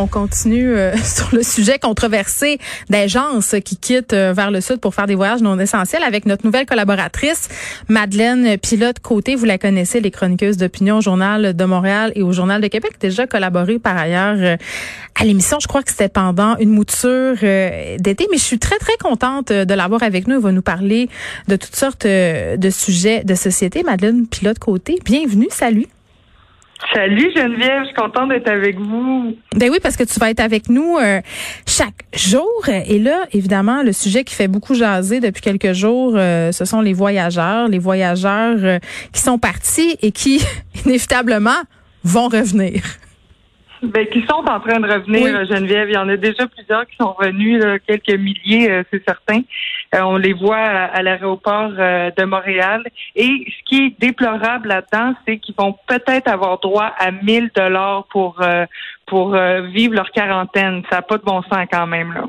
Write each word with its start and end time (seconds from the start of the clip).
On 0.00 0.06
continue 0.06 0.74
euh, 0.76 0.96
sur 1.04 1.28
le 1.34 1.42
sujet 1.42 1.78
controversé 1.78 2.58
d'agences 2.88 3.54
qui 3.62 3.76
quittent 3.76 4.14
euh, 4.14 4.32
vers 4.32 4.50
le 4.50 4.62
sud 4.62 4.78
pour 4.78 4.94
faire 4.94 5.06
des 5.06 5.14
voyages 5.14 5.42
non 5.42 5.58
essentiels 5.58 6.02
avec 6.02 6.24
notre 6.24 6.46
nouvelle 6.46 6.64
collaboratrice, 6.64 7.50
Madeleine 7.88 8.56
Pilote-Côté. 8.56 9.36
Vous 9.36 9.44
la 9.44 9.58
connaissez, 9.58 10.00
les 10.00 10.10
chroniqueuses 10.10 10.56
d'opinion 10.56 10.98
au 10.98 11.00
Journal 11.02 11.54
de 11.54 11.64
Montréal 11.66 12.12
et 12.14 12.22
au 12.22 12.32
Journal 12.32 12.62
de 12.62 12.68
Québec. 12.68 12.92
Déjà 12.98 13.26
collaboré 13.26 13.78
par 13.78 13.98
ailleurs 13.98 14.36
euh, 14.38 14.56
à 15.20 15.24
l'émission. 15.24 15.58
Je 15.60 15.68
crois 15.68 15.82
que 15.82 15.90
c'était 15.90 16.08
pendant 16.08 16.56
une 16.56 16.70
mouture 16.70 17.36
d'été, 17.98 18.26
mais 18.30 18.38
je 18.38 18.42
suis 18.42 18.58
très, 18.58 18.78
très 18.78 18.96
contente 18.96 19.52
de 19.52 19.74
l'avoir 19.74 20.02
avec 20.02 20.26
nous. 20.26 20.36
Elle 20.36 20.42
va 20.42 20.52
nous 20.52 20.62
parler 20.62 21.10
de 21.48 21.56
toutes 21.56 21.76
sortes 21.76 22.06
de 22.06 22.70
sujets 22.70 23.22
de 23.24 23.34
société. 23.34 23.82
Madeleine 23.82 24.26
Pilote-Côté, 24.26 24.98
bienvenue. 25.04 25.48
Salut. 25.50 25.88
Salut 26.94 27.30
Geneviève, 27.36 27.82
je 27.82 27.86
suis 27.86 27.94
contente 27.94 28.30
d'être 28.30 28.48
avec 28.48 28.78
vous. 28.78 29.36
Ben 29.54 29.70
oui, 29.70 29.78
parce 29.82 29.96
que 29.96 30.02
tu 30.02 30.18
vas 30.18 30.30
être 30.30 30.40
avec 30.40 30.68
nous 30.68 30.96
euh, 30.98 31.20
chaque 31.66 32.04
jour. 32.14 32.64
Et 32.68 32.98
là, 32.98 33.26
évidemment, 33.32 33.82
le 33.82 33.92
sujet 33.92 34.24
qui 34.24 34.34
fait 34.34 34.48
beaucoup 34.48 34.74
jaser 34.74 35.20
depuis 35.20 35.42
quelques 35.42 35.72
jours, 35.72 36.14
euh, 36.16 36.52
ce 36.52 36.64
sont 36.64 36.80
les 36.80 36.92
voyageurs, 36.92 37.68
les 37.68 37.78
voyageurs 37.78 38.56
euh, 38.58 38.78
qui 39.12 39.20
sont 39.20 39.38
partis 39.38 39.96
et 40.02 40.10
qui, 40.10 40.40
inévitablement, 40.84 41.60
vont 42.02 42.28
revenir. 42.28 42.82
Ben, 43.82 44.06
qui 44.06 44.22
sont 44.22 44.44
en 44.46 44.60
train 44.60 44.80
de 44.80 44.92
revenir, 44.92 45.46
Geneviève. 45.46 45.88
Il 45.88 45.94
y 45.94 45.98
en 45.98 46.08
a 46.08 46.16
déjà 46.16 46.46
plusieurs 46.46 46.86
qui 46.86 46.96
sont 47.00 47.12
revenus, 47.12 47.62
quelques 47.86 48.18
milliers, 48.18 48.82
c'est 48.90 49.02
certain. 49.06 49.40
Euh, 49.94 50.02
on 50.02 50.16
les 50.16 50.32
voit 50.32 50.56
à, 50.56 51.02
l'aéroport 51.02 51.72
euh, 51.78 52.10
de 52.16 52.24
Montréal. 52.24 52.84
Et 53.16 53.46
ce 53.48 53.64
qui 53.68 53.86
est 53.86 54.00
déplorable 54.00 54.68
là-dedans, 54.68 55.14
c'est 55.26 55.38
qu'ils 55.38 55.54
vont 55.58 55.76
peut-être 55.88 56.28
avoir 56.28 56.60
droit 56.60 56.92
à 56.98 57.10
1000 57.10 57.50
dollars 57.54 58.06
pour 58.10 58.40
euh, 58.40 58.66
pour 59.06 59.36
vivre 59.72 59.94
leur 59.94 60.12
quarantaine. 60.12 60.82
Ça 60.88 60.96
n'a 60.96 61.02
pas 61.02 61.18
de 61.18 61.24
bon 61.24 61.42
sens 61.42 61.66
quand 61.72 61.88
même 61.88 62.12
là. 62.12 62.24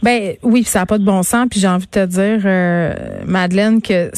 Ben 0.00 0.36
oui, 0.44 0.62
ça 0.62 0.80
n'a 0.80 0.86
pas 0.86 0.98
de 0.98 1.04
bon 1.04 1.24
sens. 1.24 1.48
Puis 1.50 1.58
j'ai 1.58 1.66
envie 1.66 1.86
de 1.86 1.90
te 1.90 2.06
dire, 2.06 3.26
Madeleine, 3.26 3.82
que 3.82 4.12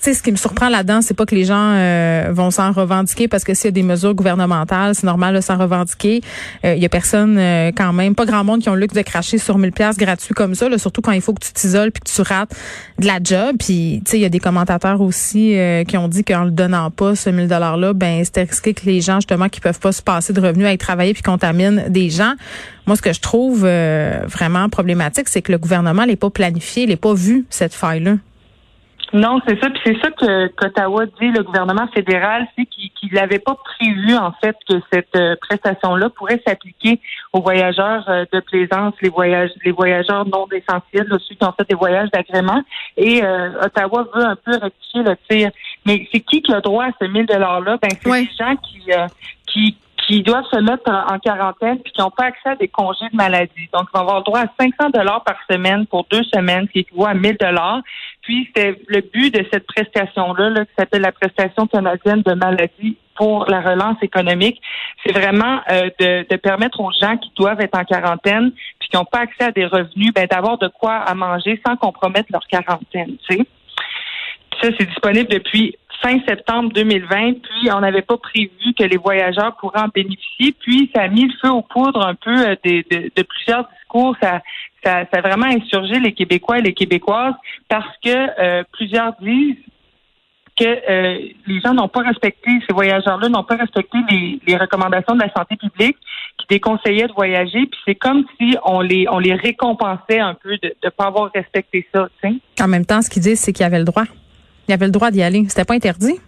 sais, 0.00 0.14
ce 0.14 0.22
qui 0.22 0.32
me 0.32 0.36
surprend 0.36 0.68
là-dedans, 0.68 1.02
c'est 1.02 1.14
pas 1.14 1.26
que 1.26 1.34
les 1.34 1.44
gens 1.44 1.72
euh, 1.74 2.28
vont 2.32 2.50
s'en 2.50 2.72
revendiquer 2.72 3.28
parce 3.28 3.44
que 3.44 3.54
s'il 3.54 3.66
y 3.66 3.68
a 3.68 3.72
des 3.72 3.82
mesures 3.82 4.14
gouvernementales, 4.14 4.94
c'est 4.94 5.06
normal 5.06 5.34
de 5.34 5.40
s'en 5.40 5.56
revendiquer. 5.58 6.20
Il 6.64 6.70
euh, 6.70 6.74
y 6.74 6.84
a 6.84 6.88
personne 6.88 7.36
euh, 7.38 7.72
quand 7.76 7.92
même, 7.92 8.14
pas 8.14 8.24
grand 8.24 8.44
monde 8.44 8.60
qui 8.60 8.68
ont 8.68 8.74
le 8.74 8.80
luxe 8.80 8.94
de 8.94 9.02
cracher 9.02 9.38
sur 9.38 9.58
1000 9.58 9.72
pièces 9.72 9.96
gratuits 9.96 10.34
comme 10.34 10.54
ça, 10.54 10.66
surtout 10.78 11.00
quand 11.00 11.12
il 11.12 11.20
faut 11.20 11.34
que 11.34 11.44
tu 11.44 11.52
t'isoles 11.52 11.92
puis 11.92 12.02
que 12.02 12.10
tu 12.10 12.22
rates 12.22 12.54
de 12.98 13.06
la 13.06 13.18
job. 13.22 13.56
Puis 13.58 14.02
tu 14.04 14.10
sais, 14.10 14.18
il 14.18 14.22
y 14.22 14.24
a 14.24 14.28
des 14.28 14.40
commentateurs 14.40 15.00
aussi 15.00 15.56
qui 15.86 15.96
ont 15.96 16.08
dit 16.08 16.24
qu'en 16.24 16.44
le 16.44 16.50
donnant 16.50 16.90
pas 16.90 17.14
ce 17.14 17.30
1000 17.30 17.48
dollars 17.48 17.76
là, 17.76 17.92
ben 17.92 18.24
c'était 18.24 18.44
risqué 18.44 18.74
que 18.74 18.84
les 18.84 19.00
gens 19.00 19.16
justement 19.16 19.48
qui 19.48 19.60
peuvent 19.60 19.80
pas 19.80 19.92
se 19.92 20.02
passer 20.02 20.32
de 20.32 20.40
revenus 20.40 20.66
aillent 20.66 20.78
travailler 20.78 21.14
puis 21.14 21.22
contaminent 21.22 21.84
des 21.88 22.10
gens. 22.10 22.34
Moi, 22.86 22.96
ce 22.96 23.02
que 23.02 23.12
je 23.12 23.20
trouve 23.20 23.60
vraiment 23.60 24.68
problématique, 24.68 25.28
c'est 25.28 25.42
que 25.42 25.52
le 25.52 25.58
gouvernement 25.58 26.06
n'est 26.06 26.16
pas 26.16 26.30
planifié, 26.30 26.86
n'est 26.86 26.96
pas 26.96 27.14
vu 27.14 27.46
cette 27.50 27.74
faille 27.74 28.02
là. 28.02 28.16
Non, 29.12 29.40
c'est 29.46 29.60
ça. 29.62 29.70
Puis 29.70 29.80
c'est 29.84 30.00
ça 30.00 30.10
que 30.10 30.48
qu'Ottawa 30.48 31.06
dit, 31.06 31.28
le 31.28 31.42
gouvernement 31.42 31.86
fédéral, 31.94 32.46
c'est 32.56 32.66
qu'il 32.66 33.12
n'avait 33.12 33.38
pas 33.38 33.54
prévu 33.54 34.16
en 34.16 34.32
fait 34.32 34.56
que 34.68 34.80
cette 34.92 35.14
euh, 35.14 35.36
prestation-là 35.40 36.10
pourrait 36.10 36.42
s'appliquer 36.46 37.00
aux 37.32 37.40
voyageurs 37.40 38.04
euh, 38.08 38.24
de 38.32 38.40
plaisance, 38.40 38.94
les 39.00 39.08
voyages, 39.08 39.50
les 39.64 39.70
voyageurs 39.70 40.26
non 40.26 40.46
essentiels, 40.50 41.06
ceux 41.10 41.34
qui 41.34 41.44
ont 41.44 41.52
fait 41.52 41.68
des 41.68 41.76
voyages 41.76 42.10
d'agrément. 42.10 42.62
Et 42.96 43.22
euh, 43.22 43.50
Ottawa 43.62 44.08
veut 44.14 44.24
un 44.24 44.36
peu 44.36 44.58
rectifier 44.58 45.02
le 45.02 45.16
tir. 45.28 45.50
Mais 45.84 46.06
c'est 46.12 46.20
qui 46.20 46.42
qui 46.42 46.52
a 46.52 46.60
droit 46.60 46.86
à 46.86 46.90
ce 47.00 47.06
1000 47.06 47.26
dollars-là? 47.26 47.78
Ben 47.80 47.90
c'est 48.02 48.10
les 48.10 48.28
gens 48.36 48.56
qui 48.56 48.90
qui 49.46 49.76
qui 50.06 50.22
doivent 50.22 50.46
se 50.52 50.60
mettre 50.60 50.88
en, 50.88 51.18
quarantaine 51.18 51.78
puis 51.80 51.92
qui 51.92 52.00
n'ont 52.00 52.10
pas 52.10 52.26
accès 52.26 52.50
à 52.50 52.56
des 52.56 52.68
congés 52.68 53.08
de 53.10 53.16
maladie. 53.16 53.68
Donc, 53.72 53.88
ils 53.92 53.96
vont 53.96 54.02
avoir 54.02 54.22
droit 54.22 54.40
à 54.40 54.46
500 54.58 54.90
dollars 54.90 55.24
par 55.24 55.36
semaine 55.50 55.86
pour 55.86 56.06
deux 56.10 56.22
semaines, 56.34 56.68
qui 56.68 56.80
équivaut 56.80 57.06
à 57.06 57.14
1000 57.14 57.36
dollars. 57.38 57.80
Puis, 58.26 58.50
c'est 58.56 58.76
le 58.88 59.02
but 59.02 59.32
de 59.32 59.46
cette 59.52 59.66
prestation-là, 59.68 60.50
là, 60.50 60.64
qui 60.64 60.72
s'appelle 60.76 61.02
la 61.02 61.12
prestation 61.12 61.68
canadienne 61.68 62.22
de 62.22 62.34
maladie 62.34 62.96
pour 63.14 63.48
la 63.48 63.60
relance 63.60 63.96
économique, 64.02 64.60
c'est 65.04 65.12
vraiment 65.12 65.60
euh, 65.70 65.88
de, 66.00 66.26
de, 66.28 66.36
permettre 66.36 66.80
aux 66.80 66.90
gens 67.00 67.16
qui 67.16 67.30
doivent 67.36 67.60
être 67.60 67.78
en 67.78 67.84
quarantaine 67.84 68.50
puis 68.78 68.88
qui 68.90 68.96
n'ont 68.96 69.04
pas 69.04 69.20
accès 69.20 69.44
à 69.44 69.52
des 69.52 69.64
revenus, 69.64 70.12
ben, 70.12 70.26
d'avoir 70.26 70.58
de 70.58 70.68
quoi 70.68 70.96
à 70.96 71.14
manger 71.14 71.60
sans 71.64 71.76
compromettre 71.76 72.28
leur 72.32 72.46
quarantaine. 72.48 73.16
Tu 73.28 73.36
sais. 73.36 73.46
Ça, 74.60 74.70
c'est 74.76 74.86
disponible 74.86 75.28
depuis 75.28 75.76
fin 76.02 76.18
septembre 76.26 76.72
2020, 76.72 77.34
puis 77.42 77.70
on 77.72 77.80
n'avait 77.80 78.02
pas 78.02 78.16
prévu 78.16 78.74
que 78.78 78.84
les 78.84 78.96
voyageurs 78.96 79.56
pourraient 79.56 79.80
en 79.80 79.88
bénéficier, 79.88 80.54
puis 80.60 80.90
ça 80.94 81.02
a 81.02 81.08
mis 81.08 81.26
le 81.26 81.32
feu 81.40 81.50
aux 81.50 81.62
poudres 81.62 82.04
un 82.04 82.14
peu 82.14 82.48
euh, 82.48 82.56
de, 82.64 83.10
de, 83.14 83.22
plusieurs 83.22 83.68
discours. 83.78 84.16
Ça, 84.22 84.40
ça, 84.84 85.04
ça, 85.12 85.18
a 85.18 85.20
vraiment 85.20 85.46
insurgé 85.46 85.98
les 86.00 86.12
Québécois 86.12 86.58
et 86.58 86.62
les 86.62 86.74
Québécoises 86.74 87.34
parce 87.68 87.96
que 88.04 88.10
euh, 88.10 88.62
plusieurs 88.72 89.14
disent 89.20 89.56
que 90.58 90.64
euh, 90.64 91.28
les 91.46 91.60
gens 91.60 91.74
n'ont 91.74 91.88
pas 91.88 92.00
respecté, 92.00 92.50
ces 92.66 92.72
voyageurs-là 92.72 93.28
n'ont 93.28 93.44
pas 93.44 93.56
respecté 93.56 93.98
les, 94.10 94.40
les, 94.46 94.56
recommandations 94.56 95.14
de 95.14 95.20
la 95.20 95.30
santé 95.32 95.56
publique 95.56 95.96
qui 96.38 96.46
déconseillaient 96.48 97.08
de 97.08 97.12
voyager, 97.12 97.66
puis 97.66 97.78
c'est 97.84 97.94
comme 97.94 98.24
si 98.40 98.56
on 98.64 98.80
les 98.80 99.06
on 99.10 99.18
les 99.18 99.34
récompensait 99.34 100.18
un 100.18 100.34
peu 100.34 100.56
de 100.62 100.74
ne 100.82 100.88
pas 100.90 101.06
avoir 101.06 101.30
respecté 101.34 101.86
ça. 101.94 102.08
En 102.60 102.68
même 102.68 102.86
temps, 102.86 103.02
ce 103.02 103.10
qu'ils 103.10 103.22
disent, 103.22 103.40
c'est 103.40 103.52
qu'ils 103.52 103.66
avaient 103.66 103.78
le 103.78 103.84
droit. 103.84 104.04
Il 104.68 104.72
avait 104.72 104.86
le 104.86 104.92
droit 104.92 105.10
d'y 105.10 105.22
aller. 105.22 105.44
C'était 105.48 105.64
pas 105.64 105.74
interdit? 105.74 106.18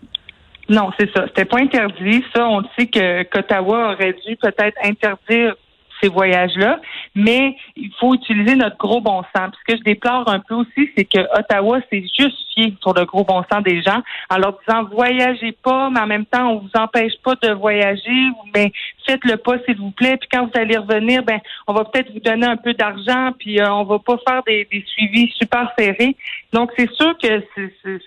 Non, 0.69 0.91
c'est 0.99 1.11
ça. 1.15 1.25
C'était 1.29 1.47
pas 1.47 1.59
interdit. 1.59 2.23
Ça, 2.35 2.47
on 2.47 2.63
sait 2.79 2.87
que 2.87 3.23
qu'Ottawa 3.25 3.95
aurait 3.95 4.15
dû 4.27 4.37
peut-être 4.37 4.77
interdire 4.85 5.57
ces 6.01 6.09
voyages-là, 6.09 6.81
mais 7.15 7.57
il 7.77 7.91
faut 7.99 8.15
utiliser 8.15 8.55
notre 8.55 8.77
gros 8.77 9.01
bon 9.01 9.23
sens. 9.35 9.53
Ce 9.59 9.73
que 9.73 9.79
je 9.79 9.83
déplore 9.83 10.29
un 10.29 10.41
peu 10.41 10.55
aussi, 10.55 10.91
c'est 10.97 11.05
que 11.05 11.19
Ottawa 11.39 11.81
s'est 11.91 12.05
juste 12.19 12.37
fié 12.55 12.75
sur 12.81 12.95
le 12.95 13.05
gros 13.05 13.25
bon 13.25 13.43
sens 13.51 13.63
des 13.63 13.83
gens 13.83 14.03
en 14.31 14.39
leur 14.39 14.59
disant 14.67 14.85
voyagez 14.85 15.53
pas, 15.53 15.91
mais 15.91 16.01
en 16.01 16.07
même 16.07 16.27
temps, 16.27 16.51
on 16.51 16.59
vous 16.59 16.71
empêche 16.75 17.15
pas 17.23 17.35
de 17.43 17.53
voyager, 17.53 18.31
mais 18.55 18.73
faites-le 19.07 19.37
pas, 19.37 19.59
s'il 19.65 19.77
vous 19.77 19.91
plaît. 19.91 20.17
Puis 20.17 20.29
quand 20.33 20.47
vous 20.47 20.61
allez 20.61 20.77
revenir, 20.77 21.23
ben, 21.23 21.41
on 21.67 21.73
va 21.73 21.85
peut-être 21.85 22.13
vous 22.13 22.21
donner 22.21 22.47
un 22.47 22.57
peu 22.57 22.75
d'argent, 22.75 23.33
puis 23.39 23.61
euh, 23.61 23.73
on 23.73 23.85
va 23.85 23.99
pas 23.99 24.17
faire 24.27 24.43
des, 24.45 24.67
des 24.71 24.85
suivis 24.87 25.31
super 25.37 25.73
serrés. 25.79 26.17
Donc, 26.53 26.71
c'est 26.77 26.91
sûr 26.93 27.17
que 27.19 27.43
c'est 27.55 28.01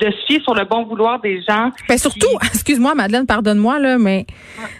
de 0.00 0.10
se 0.10 0.40
sur 0.42 0.54
le 0.54 0.64
bon 0.64 0.84
vouloir 0.84 1.20
des 1.20 1.42
gens. 1.42 1.70
Ben 1.88 1.98
surtout, 1.98 2.28
excuse-moi 2.42 2.94
Madeleine, 2.94 3.26
pardonne-moi 3.26 3.78
là, 3.78 3.98
mais 3.98 4.26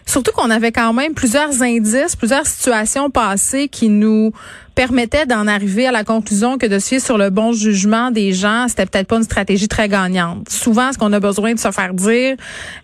surtout 0.06 0.32
qu'on 0.32 0.50
avait 0.50 0.72
quand 0.72 0.92
même 0.92 1.14
plusieurs 1.14 1.62
indices, 1.62 2.16
plusieurs 2.16 2.46
situations 2.46 3.10
passées 3.10 3.68
qui 3.68 3.88
nous 3.88 4.32
permettaient 4.74 5.26
d'en 5.26 5.46
arriver 5.46 5.86
à 5.86 5.92
la 5.92 6.04
conclusion 6.04 6.56
que 6.56 6.66
de 6.66 6.78
se 6.78 6.88
fier 6.88 7.00
sur 7.00 7.18
le 7.18 7.30
bon 7.30 7.52
jugement 7.52 8.10
des 8.10 8.32
gens, 8.32 8.66
c'était 8.68 8.86
peut-être 8.86 9.08
pas 9.08 9.16
une 9.16 9.24
stratégie 9.24 9.68
très 9.68 9.88
gagnante. 9.88 10.48
Souvent, 10.48 10.92
ce 10.92 10.98
qu'on 10.98 11.12
a 11.12 11.20
besoin 11.20 11.54
de 11.54 11.58
se 11.58 11.70
faire 11.70 11.92
dire 11.92 12.36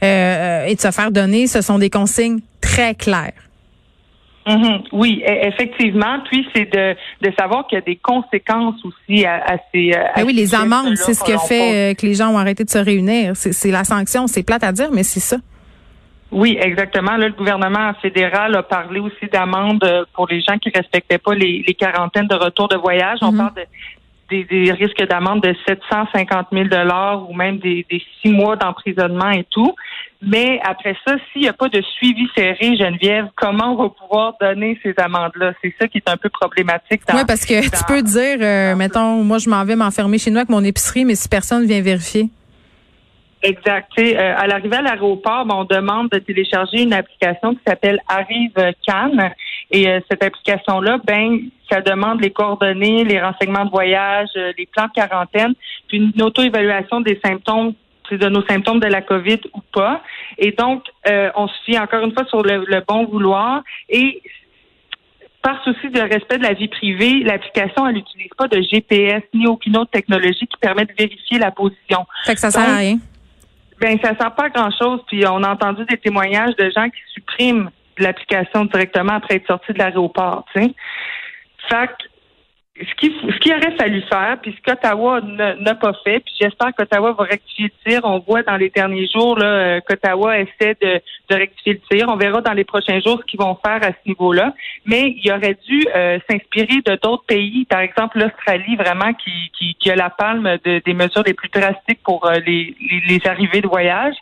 euh, 0.03 0.67
et 0.67 0.75
de 0.75 0.81
se 0.81 0.91
faire 0.91 1.11
donner, 1.11 1.47
ce 1.47 1.63
sont 1.63 1.79
des 1.79 1.91
consignes 1.91 2.41
très 2.61 2.95
claires. 2.95 3.33
Mhm. 4.47 4.83
Oui, 4.93 5.23
e, 5.27 5.49
effectivement. 5.49 6.21
Puis 6.31 6.47
c'est 6.55 6.73
de, 6.73 6.95
de 7.21 7.33
savoir 7.39 7.67
qu'il 7.67 7.77
y 7.77 7.81
a 7.81 7.85
des 7.85 7.97
conséquences 7.97 8.77
aussi 8.85 9.25
à, 9.27 9.59
ces. 9.73 9.91
Ben 9.91 10.25
oui, 10.25 10.33
les 10.33 10.55
amendes, 10.55 10.97
c'est 10.97 11.15
ce 11.15 11.25
qui 11.25 11.37
fait 11.49 11.93
euh, 11.93 11.95
que 11.95 12.07
les 12.07 12.15
gens 12.15 12.31
ont 12.33 12.39
arrêté 12.39 12.65
de 12.65 12.71
se 12.71 12.79
réunir. 12.79 13.33
C'est 13.35 13.71
la 13.71 13.85
sanction. 13.85 14.27
C'est 14.27 14.45
plate 14.45 14.65
à 14.65 14.73
dire, 14.73 14.91
mais 14.93 15.03
c'est 15.03 15.21
ça. 15.21 15.37
Oui, 16.33 16.59
exactement. 16.61 17.17
Là, 17.17 17.29
le 17.29 17.35
gouvernement 17.35 17.93
fédéral 18.03 18.55
a 18.57 18.63
parlé 18.63 18.99
aussi 19.01 19.27
d'amendes 19.33 20.07
pour 20.13 20.27
les 20.29 20.41
gens 20.41 20.59
qui 20.59 20.71
respectaient 20.75 21.19
pas 21.19 21.35
les, 21.35 21.65
les 21.67 21.75
quarantaines 21.75 22.27
de 22.27 22.35
retour 22.35 22.69
de 22.69 22.77
voyage. 22.77 23.19
On 23.23 23.33
mhm. 23.33 23.39
parle 23.39 23.55
de 23.55 23.63
des, 24.29 24.45
des, 24.45 24.73
risques 24.73 25.03
d'amende 25.09 25.43
de 25.43 25.55
750 25.67 26.49
000 26.53 26.69
dollars 26.69 27.29
ou 27.29 27.35
même 27.35 27.59
des, 27.59 27.87
des 27.91 28.03
six 28.21 28.31
mois 28.31 28.57
d'emprisonnement 28.57 29.31
et 29.31 29.45
tout. 29.51 29.75
Mais 30.23 30.61
après 30.65 30.97
ça, 31.07 31.17
s'il 31.31 31.43
n'y 31.43 31.49
a 31.49 31.53
pas 31.53 31.69
de 31.69 31.81
suivi 31.83 32.27
serré, 32.35 32.77
Geneviève, 32.77 33.27
comment 33.37 33.73
on 33.73 33.83
va 33.83 33.89
pouvoir 33.91 34.35
donner 34.41 34.79
ces 34.83 34.95
amendes-là? 34.97 35.53
C'est 35.63 35.75
ça 35.79 35.89
qui 35.89 35.99
est 35.99 36.09
un 36.09 36.17
peu 36.17 36.31
problématique. 36.31 37.03
Oui, 37.13 37.23
parce 37.27 37.45
que 37.45 37.63
tu 37.63 37.85
peux 37.87 38.03
dire, 38.03 38.39
euh, 38.41 38.75
mettons, 38.75 39.23
moi, 39.23 39.39
je 39.39 39.49
m'en 39.51 39.65
vais 39.65 39.77
m'enfermer 39.77 40.19
chez 40.19 40.31
nous 40.31 40.39
avec 40.39 40.49
mon 40.49 40.65
épicerie, 40.65 41.05
mais 41.05 41.15
si 41.15 41.29
personne 41.29 41.67
vient 41.67 41.83
vérifier. 41.83 42.31
Exact. 43.43 43.91
Euh, 43.99 44.35
à 44.37 44.47
l'arrivée 44.47 44.77
à 44.77 44.83
l'aéroport, 44.83 45.45
ben, 45.45 45.57
on 45.57 45.65
demande 45.65 46.09
de 46.11 46.19
télécharger 46.19 46.83
une 46.83 46.93
application 46.93 47.55
qui 47.55 47.61
s'appelle 47.67 48.01
Arrive 48.09 48.73
Cannes. 48.87 49.33
Et 49.71 49.89
euh, 49.89 50.01
cette 50.11 50.23
application-là, 50.23 50.99
ben, 51.05 51.41
ça 51.71 51.81
demande 51.81 52.21
les 52.21 52.31
coordonnées, 52.31 53.05
les 53.05 53.21
renseignements 53.21 53.65
de 53.65 53.71
voyage, 53.71 54.29
euh, 54.37 54.53
les 54.57 54.67
plans 54.67 54.87
de 54.87 54.93
quarantaine, 54.93 55.55
puis 55.89 55.99
une 55.99 56.23
auto-évaluation 56.23 57.01
des 57.01 57.21
symptômes 57.25 57.75
de 58.11 58.29
nos 58.29 58.47
symptômes 58.47 58.79
de 58.79 58.87
la 58.87 59.03
COVID 59.03 59.41
ou 59.53 59.61
pas. 59.73 60.01
Et 60.39 60.53
donc, 60.53 60.85
euh, 61.09 61.31
on 61.35 61.49
se 61.49 61.55
fie 61.65 61.77
encore 61.77 62.05
une 62.05 62.13
fois 62.13 62.25
sur 62.27 62.43
le, 62.43 62.85
bon 62.87 63.05
vouloir. 63.07 63.65
Et 63.89 64.23
par 65.43 65.63
souci 65.65 65.91
de 65.91 66.01
respect 66.01 66.39
de 66.39 66.45
la 66.45 66.53
vie 66.53 66.69
privée, 66.69 67.25
l'application, 67.25 67.87
elle 67.87 67.97
n'utilise 67.97 68.31
pas 68.39 68.47
de 68.47 68.63
GPS 68.63 69.23
ni 69.35 69.49
aucune 69.49 69.77
autre 69.77 69.91
technologie 69.91 70.47
qui 70.47 70.57
permet 70.61 70.85
de 70.85 70.93
vérifier 70.97 71.41
la 71.41 71.51
position. 71.51 72.07
Fait 72.25 72.35
que 72.35 72.41
ça 72.41 72.53
sert 72.53 72.69
à 72.69 72.77
rien. 72.77 72.99
Ben, 73.81 73.99
ça 74.03 74.17
sert 74.17 74.35
pas 74.35 74.45
à 74.45 74.49
grand 74.49 74.71
chose. 74.71 75.01
Puis 75.07 75.27
on 75.27 75.43
a 75.43 75.51
entendu 75.51 75.85
des 75.87 75.99
témoignages 75.99 76.57
de 76.57 76.71
gens 76.71 76.89
qui 76.89 77.01
suppriment 77.13 77.71
l'application 77.99 78.65
directement 78.65 79.15
après 79.15 79.37
être 79.37 79.47
sortis 79.47 79.73
de 79.73 79.79
l'aéroport. 79.79 80.45
Fait 80.53 80.75
ce 82.79 82.95
qu'il 82.97 83.13
ce 83.13 83.39
qu'il 83.39 83.53
aurait 83.53 83.77
fallu 83.77 84.03
faire, 84.03 84.37
puis 84.43 84.55
ce 84.57 84.63
qu'Ottawa 84.63 85.21
n'a 85.23 85.75
pas 85.75 85.93
fait, 86.05 86.21
puis 86.21 86.35
j'espère 86.41 86.75
qu'Ottawa 86.75 87.13
va 87.13 87.25
rectifier 87.25 87.71
le 87.85 87.91
tir. 87.91 88.01
On 88.05 88.19
voit 88.19 88.43
dans 88.43 88.57
les 88.57 88.69
derniers 88.69 89.09
jours 89.09 89.39
là, 89.39 89.47
euh, 89.47 89.81
qu'Ottawa 89.81 90.39
essaie 90.39 90.77
de, 90.81 91.01
de, 91.31 91.35
rectifier 91.35 91.75
le 91.75 91.81
tir. 91.91 92.07
On 92.09 92.17
verra 92.17 92.43
dans 92.43 92.53
les 92.53 92.65
prochains 92.65 93.01
jours 93.01 93.21
ce 93.21 93.27
qu'ils 93.27 93.41
vont 93.41 93.57
faire 93.65 93.83
à 93.83 93.93
ce 93.93 94.07
niveau-là. 94.07 94.53
Mais 94.85 95.15
il 95.23 95.33
aurait 95.33 95.57
dû 95.67 95.87
euh, 95.95 96.19
s'inspirer 96.29 96.83
de 96.85 96.99
d'autres 97.03 97.25
pays, 97.27 97.65
par 97.65 97.81
exemple 97.81 98.19
l'Australie, 98.19 98.77
vraiment 98.77 99.13
qui, 99.15 99.51
qui, 99.59 99.75
qui, 99.77 99.91
a 99.91 99.97
la 99.97 100.11
palme 100.11 100.59
de, 100.65 100.83
des 100.85 100.95
mesures 100.95 101.23
les 101.25 101.35
plus 101.35 101.49
drastiques 101.49 102.03
pour 102.05 102.27
euh, 102.27 102.35
les, 102.47 102.75
les, 102.81 103.01
les 103.09 103.27
arrivées 103.27 103.63
de 103.63 103.69
voyage 103.69 104.17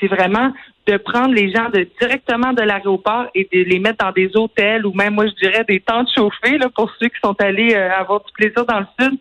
c'est 0.00 0.08
vraiment 0.08 0.52
de 0.86 0.96
prendre 0.98 1.34
les 1.34 1.50
gens 1.50 1.68
de, 1.70 1.88
directement 2.00 2.52
de 2.52 2.62
l'aéroport 2.62 3.26
et 3.34 3.48
de 3.52 3.68
les 3.68 3.78
mettre 3.78 4.04
dans 4.04 4.12
des 4.12 4.30
hôtels 4.36 4.86
ou 4.86 4.92
même, 4.92 5.14
moi, 5.14 5.26
je 5.26 5.34
dirais, 5.46 5.64
des 5.66 5.80
tentes 5.80 6.08
chauffées 6.14 6.58
là, 6.58 6.68
pour 6.74 6.90
ceux 7.00 7.08
qui 7.08 7.18
sont 7.22 7.34
allés 7.40 7.74
euh, 7.74 7.90
avoir 7.92 8.20
du 8.20 8.32
plaisir 8.32 8.64
dans 8.66 8.80
le 8.80 8.86
sud. 9.00 9.18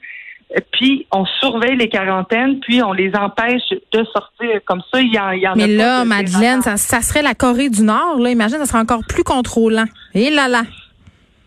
Puis 0.73 1.07
on 1.11 1.25
surveille 1.25 1.75
les 1.75 1.89
quarantaines, 1.89 2.59
puis 2.59 2.81
on 2.83 2.93
les 2.93 3.11
empêche 3.15 3.67
de 3.91 4.03
sortir 4.05 4.61
comme 4.65 4.81
ça. 4.93 5.01
Il 5.01 5.13
y 5.13 5.19
en, 5.19 5.31
il 5.31 5.41
y 5.41 5.47
en 5.47 5.55
Mais 5.55 5.67
là, 5.67 6.05
Madeleine, 6.05 6.61
ça, 6.61 6.77
ça, 6.77 7.01
serait 7.01 7.23
la 7.23 7.33
Corée 7.33 7.69
du 7.69 7.81
Nord. 7.81 8.19
Là, 8.19 8.29
imagine, 8.29 8.59
ça 8.59 8.65
serait 8.65 8.79
encore 8.79 9.01
plus 9.09 9.23
contrôlant. 9.23 9.85
Et 10.13 10.29
là 10.29 10.47
là. 10.47 10.61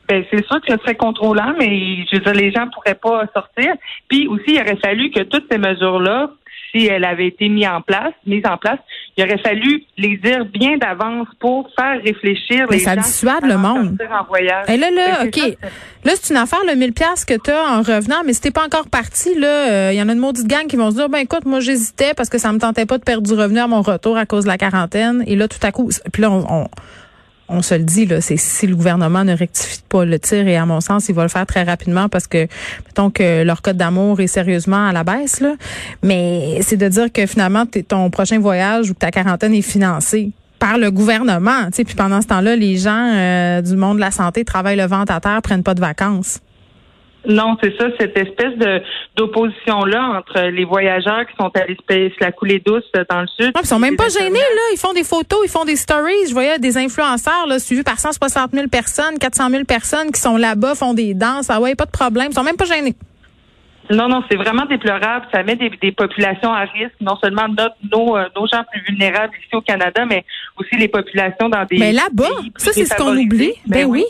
Ben, 0.09 0.25
c'est 0.31 0.45
sûr 0.47 0.59
que 0.63 0.73
c'est 0.87 0.95
contrôlant, 0.95 1.53
mais 1.59 1.99
je 2.11 2.17
veux 2.17 2.23
dire, 2.23 2.33
les 2.33 2.51
gens 2.51 2.67
pourraient 2.69 2.95
pas 2.95 3.25
sortir. 3.35 3.75
Puis 4.09 4.27
aussi, 4.27 4.55
il 4.55 4.61
aurait 4.61 4.79
fallu 4.83 5.11
que 5.11 5.21
toutes 5.21 5.45
ces 5.51 5.59
mesures-là 5.59 6.31
si 6.70 6.87
elle 6.87 7.05
avait 7.05 7.29
été 7.29 7.49
mise 7.49 7.67
en 7.67 7.81
place, 7.81 8.12
mise 8.26 8.44
en 8.47 8.56
place, 8.56 8.79
il 9.17 9.25
aurait 9.25 9.38
fallu 9.38 9.82
les 9.97 10.17
dire 10.19 10.44
bien 10.44 10.76
d'avance 10.76 11.26
pour 11.41 11.69
faire 11.79 12.00
réfléchir 12.05 12.67
Mais 12.70 12.76
les 12.76 12.82
ça 12.85 12.94
gens 12.94 13.00
dissuade 13.03 13.44
le 13.44 13.56
monde. 13.56 13.99
en 14.11 14.25
voyage. 14.25 14.67
Et 14.69 14.76
là, 14.76 14.91
là, 14.91 15.23
Ben, 15.23 15.29
OK. 15.29 15.56
ça, 15.61 15.69
Là, 16.05 16.12
c'est 16.20 16.32
une 16.32 16.38
affaire, 16.41 16.61
le 16.69 16.75
1000 16.76 16.93
pièces 16.93 17.25
que 17.25 17.35
tu 17.43 17.50
as 17.50 17.62
en 17.79 17.79
revenant, 17.82 18.23
mais 18.25 18.32
si 18.32 18.41
t'es 18.41 18.50
pas 18.53 18.65
encore 18.65 18.88
parti, 18.88 19.35
là, 19.38 19.93
il 19.93 19.97
y 19.99 20.03
en 20.03 20.09
a 20.09 20.12
une 20.12 20.19
maudite 20.20 20.47
gang 20.47 20.67
qui 20.67 20.76
vont 20.76 20.91
se 20.91 20.97
dire, 20.97 21.09
ben 21.09 21.19
écoute, 21.19 21.44
moi 21.44 21.61
j'hésitais 21.61 22.15
parce 22.15 22.29
que 22.29 22.38
ça 22.38 22.53
me 22.53 22.59
tentait 22.59 22.87
pas 22.87 22.99
de 22.99 23.03
perdre 23.05 23.26
du 23.26 23.32
revenu 23.35 23.59
à 23.59 23.67
mon 23.67 23.82
retour 23.82 24.17
à 24.17 24.25
cause 24.26 24.44
de 24.44 24.49
la 24.49 24.59
quarantaine. 24.59 25.25
Et 25.26 25.35
là, 25.37 25.49
tout 25.49 25.59
à 25.62 25.73
coup, 25.73 25.91
puis 26.12 26.23
là, 26.23 26.31
on, 26.31 26.44
on, 26.49 26.67
on 27.49 27.62
se 27.62 27.75
le 27.75 27.85
dit, 27.85 28.06
là, 28.06 28.21
c'est 28.21 28.37
si 28.37 28.67
le 28.67 28.77
gouvernement 28.77 29.25
ne 29.25 29.35
rectifie 29.35 29.81
pas 29.89 30.05
le 30.05 30.19
tir, 30.19 30.47
et 30.47 30.56
à 30.56 30.67
mon 30.67 30.81
sens, 30.81 31.09
il 31.09 31.15
va 31.15 31.23
le 31.23 31.29
faire 31.29 31.47
très 31.47 31.62
rapidement 31.62 32.09
parce 32.09 32.27
que, 32.27 32.47
mettons 32.87 33.11
que 33.11 33.43
leur 33.43 33.62
code 33.62 33.77
d'amour 33.77 34.21
est 34.21 34.27
sérieusement 34.27 34.89
à 34.89 34.93
la 34.93 35.05
baisse, 35.05 35.41
là. 35.41 35.55
Mais 36.03 36.61
c'est 36.62 36.77
de 36.77 36.89
dire 36.89 37.12
que 37.12 37.27
finalement, 37.27 37.65
ton 37.89 38.11
prochain 38.11 38.39
voyage 38.39 38.91
ou 38.91 38.95
ta 38.95 39.11
quarantaine 39.11 39.55
est 39.55 39.62
financée 39.62 40.33
par 40.59 40.77
le 40.77 40.91
gouvernement, 40.91 41.67
tu 41.67 41.77
sais, 41.77 41.85
puis 41.85 41.95
pendant 41.95 42.21
ce 42.21 42.27
temps-là, 42.27 42.56
les 42.56 42.77
gens 42.77 43.12
euh, 43.15 43.62
du 43.62 43.77
monde 43.77 43.97
de 43.97 44.00
la 44.00 44.11
santé 44.11 44.45
travaillent 44.45 44.77
le 44.77 44.87
ventre 44.87 45.12
à 45.12 45.21
terre, 45.21 45.41
prennent 45.41 45.62
pas 45.62 45.75
de 45.75 45.81
vacances. 45.81 46.41
Non, 47.29 47.57
c'est 47.63 47.77
ça, 47.79 47.87
cette 48.01 48.17
espèce 48.17 48.57
de 48.57 48.81
d'opposition-là 49.17 50.19
entre 50.19 50.41
les 50.49 50.65
voyageurs 50.65 51.27
qui 51.27 51.35
sont 51.39 51.51
payer- 51.51 51.77
se 52.19 52.25
la 52.25 52.33
couler 52.33 52.63
douce 52.65 52.85
dans 53.11 53.21
le 53.21 53.27
sud. 53.27 53.53
Puis 53.53 53.63
ils 53.65 53.67
sont 53.67 53.79
même 53.79 53.97
pas 53.97 54.09
gênés, 54.09 54.39
là. 54.39 54.63
Ils 54.73 54.79
font 54.79 54.93
des 54.95 55.05
photos, 55.05 55.41
ils 55.45 55.51
font 55.51 55.65
des 55.65 55.77
stories. 55.77 56.27
Je 56.29 56.33
voyais 56.33 56.59
des 56.59 56.79
influenceurs, 56.79 57.47
là, 57.47 57.59
suivis 57.59 57.83
par 57.83 57.99
160 57.99 58.53
000 58.53 58.69
personnes, 58.69 59.19
400 59.21 59.51
000 59.51 59.65
personnes 59.65 60.11
qui 60.11 60.21
sont 60.21 60.37
là-bas, 60.37 60.75
font 60.75 60.95
des 60.95 61.15
danses. 61.15 61.51
Ah 61.51 61.61
ouais, 61.61 61.75
pas 61.75 61.85
de 61.87 61.91
problème. 61.91 62.29
Ils 62.31 62.35
sont 62.35 62.43
même 62.45 62.57
pas 62.57 62.65
gênés. 62.65 62.95
Non, 63.91 64.07
non, 64.09 64.23
c'est 64.31 64.37
vraiment 64.37 64.67
déplorable. 64.67 65.27
Ça 65.33 65.43
met 65.43 65.57
des, 65.57 65.71
des 65.81 65.93
populations 65.93 66.53
à 66.53 66.61
risque, 66.61 66.93
non 67.01 67.17
seulement 67.23 67.49
notre, 67.49 67.75
nos, 67.91 68.17
euh, 68.19 68.25
nos 68.37 68.47
gens 68.47 68.63
plus 68.71 68.83
vulnérables 68.87 69.33
ici 69.39 69.55
au 69.55 69.63
Canada, 69.63 70.05
mais 70.07 70.25
aussi 70.59 70.77
les 70.77 70.89
populations 70.89 71.49
dans 71.49 71.65
des. 71.65 71.79
Mais 71.79 71.93
là-bas, 71.93 72.29
ça, 72.57 72.73
c'est 72.73 72.85
ce 72.85 72.95
qu'on 72.95 73.17
oublie. 73.17 73.55
Ben 73.67 73.87
oui. 73.87 74.05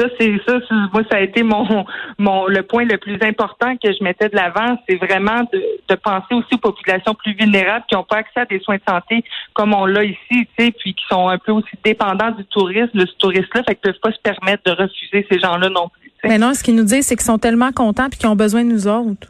Ça, 0.00 0.06
c'est 0.18 0.40
ça. 0.46 0.58
Moi, 0.94 1.02
ça 1.10 1.18
a 1.18 1.20
été 1.20 1.42
mon, 1.42 1.84
mon 2.18 2.46
le 2.46 2.62
point 2.62 2.84
le 2.84 2.96
plus 2.96 3.18
important 3.22 3.76
que 3.76 3.92
je 3.92 4.02
mettais 4.02 4.30
de 4.30 4.36
l'avant, 4.36 4.78
c'est 4.88 4.96
vraiment 4.96 5.42
de, 5.52 5.62
de 5.88 5.94
penser 5.94 6.32
aussi 6.34 6.54
aux 6.54 6.58
populations 6.58 7.12
plus 7.14 7.34
vulnérables 7.34 7.84
qui 7.86 7.94
n'ont 7.94 8.04
pas 8.04 8.16
accès 8.16 8.40
à 8.40 8.44
des 8.46 8.60
soins 8.60 8.76
de 8.76 8.82
santé 8.88 9.22
comme 9.52 9.74
on 9.74 9.84
l'a 9.84 10.04
ici, 10.04 10.16
tu 10.30 10.46
sais, 10.58 10.72
puis 10.72 10.94
qui 10.94 11.04
sont 11.10 11.28
un 11.28 11.36
peu 11.36 11.52
aussi 11.52 11.68
dépendants 11.84 12.30
du 12.30 12.44
tourisme, 12.46 12.90
de 12.94 13.04
ce 13.04 13.12
tourisme-là, 13.18 13.62
fait 13.64 13.74
qu'ils 13.74 13.92
peuvent 13.92 14.00
pas 14.00 14.12
se 14.12 14.20
permettre 14.22 14.62
de 14.64 14.70
refuser 14.70 15.26
ces 15.30 15.38
gens-là 15.38 15.68
non 15.68 15.88
plus. 15.88 16.10
tu 16.10 16.16
sais. 16.22 16.28
Mais 16.28 16.38
non, 16.38 16.54
ce 16.54 16.62
qu'ils 16.62 16.76
nous 16.76 16.84
disent, 16.84 17.06
c'est 17.06 17.16
qu'ils 17.16 17.26
sont 17.26 17.38
tellement 17.38 17.72
contents 17.72 18.08
puis 18.08 18.18
qu'ils 18.18 18.28
ont 18.28 18.36
besoin 18.36 18.64
de 18.64 18.70
nous 18.70 18.88
autres. 18.88 19.28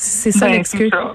C'est 0.00 0.30
ça 0.30 0.46
Ben, 0.46 0.52
l'excuse. 0.52 0.90
ça. 0.90 1.12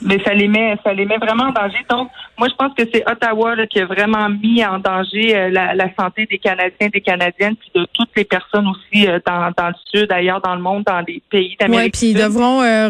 Mais 0.00 0.18
ça 0.24 0.32
les 0.32 0.48
met, 0.48 0.74
ça 0.82 0.94
les 0.94 1.04
met 1.04 1.18
vraiment 1.18 1.44
en 1.44 1.52
danger. 1.52 1.84
Donc, 1.90 2.08
moi, 2.38 2.48
je 2.48 2.54
pense 2.54 2.72
que 2.74 2.82
c'est 2.92 3.04
Ottawa 3.08 3.54
là, 3.54 3.66
qui 3.66 3.78
a 3.78 3.84
vraiment 3.84 4.26
mis 4.30 4.64
en 4.64 4.78
danger 4.78 5.36
euh, 5.36 5.50
la, 5.50 5.74
la 5.74 5.94
santé 5.94 6.26
des 6.30 6.38
Canadiens, 6.38 6.88
des 6.92 7.02
Canadiennes, 7.02 7.56
puis 7.56 7.70
de 7.74 7.86
toutes 7.92 8.08
les 8.16 8.24
personnes 8.24 8.66
aussi 8.68 9.06
euh, 9.06 9.18
dans, 9.26 9.52
dans 9.54 9.68
le 9.68 9.74
sud, 9.92 10.10
ailleurs 10.10 10.40
dans 10.40 10.54
le 10.56 10.62
monde, 10.62 10.82
dans 10.84 11.00
les 11.06 11.22
pays 11.30 11.50
Oui, 11.50 11.56
d'Amérique 11.60 11.92
puis 11.92 12.06
ils 12.12 12.16
devront 12.16 12.62
euh, 12.62 12.88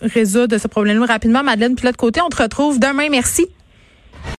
résoudre 0.00 0.56
ce 0.56 0.68
problème-là 0.68 1.06
rapidement. 1.06 1.42
Madeleine, 1.42 1.74
puis 1.74 1.82
de 1.82 1.88
l'autre 1.88 1.98
côté, 1.98 2.20
on 2.20 2.28
te 2.28 2.40
retrouve 2.40 2.78
demain. 2.78 3.08
Merci. 3.10 3.48